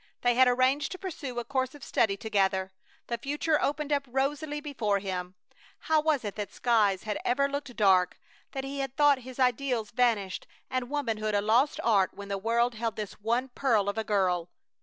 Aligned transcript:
They 0.21 0.33
had 0.33 0.47
arranged 0.47 0.91
to 0.93 0.97
pursue 0.97 1.37
a 1.37 1.45
course 1.45 1.75
of 1.75 1.83
study 1.83 2.17
together. 2.17 2.71
The 3.05 3.19
future 3.19 3.61
opened 3.61 3.93
up 3.93 4.03
rosily 4.07 4.59
before 4.59 4.97
him. 4.97 5.35
How 5.81 6.01
was 6.01 6.25
it 6.25 6.33
that 6.37 6.51
skies 6.51 7.03
had 7.03 7.19
ever 7.23 7.47
looked 7.47 7.75
dark, 7.75 8.17
that 8.53 8.63
he 8.63 8.79
had 8.79 8.97
thought 8.97 9.19
his 9.19 9.37
ideals 9.37 9.91
vanished, 9.91 10.47
and 10.71 10.89
womanhood 10.89 11.35
a 11.35 11.41
lost 11.41 11.79
art 11.83 12.15
when 12.15 12.29
the 12.29 12.39
world 12.39 12.73
held 12.73 12.95
this 12.95 13.13
one 13.21 13.49
pearl 13.49 13.87
of 13.87 13.99
a 13.99 14.03
girl? 14.03 14.49